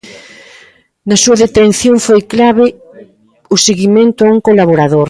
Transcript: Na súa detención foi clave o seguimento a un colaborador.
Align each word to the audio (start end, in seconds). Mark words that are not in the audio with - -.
Na 1.09 1.15
súa 1.23 1.39
detención 1.45 1.95
foi 2.07 2.19
clave 2.33 2.65
o 3.55 3.57
seguimento 3.67 4.19
a 4.23 4.31
un 4.35 4.39
colaborador. 4.47 4.99